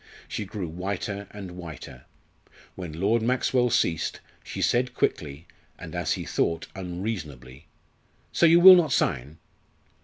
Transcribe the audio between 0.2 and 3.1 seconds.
She grew whiter and whiter. When